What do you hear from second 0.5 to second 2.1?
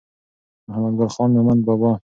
محمد ګل خان مومند بابا